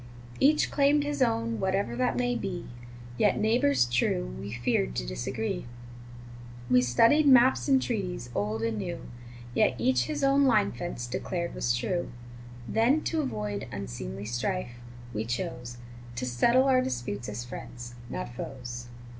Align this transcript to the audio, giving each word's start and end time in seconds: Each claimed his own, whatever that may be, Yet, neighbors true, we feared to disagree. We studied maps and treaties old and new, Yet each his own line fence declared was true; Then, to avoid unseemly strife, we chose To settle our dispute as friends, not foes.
Each 0.39 0.71
claimed 0.71 1.03
his 1.03 1.21
own, 1.21 1.59
whatever 1.59 1.95
that 1.95 2.17
may 2.17 2.33
be, 2.33 2.65
Yet, 3.19 3.39
neighbors 3.39 3.85
true, 3.85 4.35
we 4.39 4.51
feared 4.51 4.95
to 4.95 5.05
disagree. 5.05 5.67
We 6.71 6.81
studied 6.81 7.27
maps 7.27 7.67
and 7.67 7.79
treaties 7.79 8.31
old 8.33 8.63
and 8.63 8.79
new, 8.79 9.07
Yet 9.53 9.75
each 9.77 10.05
his 10.05 10.23
own 10.23 10.45
line 10.45 10.71
fence 10.71 11.05
declared 11.05 11.53
was 11.53 11.77
true; 11.77 12.09
Then, 12.67 13.01
to 13.03 13.21
avoid 13.21 13.67
unseemly 13.71 14.25
strife, 14.25 14.77
we 15.13 15.23
chose 15.23 15.77
To 16.15 16.25
settle 16.25 16.63
our 16.63 16.81
dispute 16.81 17.29
as 17.29 17.45
friends, 17.45 17.93
not 18.09 18.33
foes. 18.33 18.87